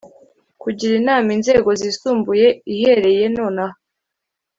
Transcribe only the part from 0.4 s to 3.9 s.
kugira inama inzego zisumbuye ihereye nonaha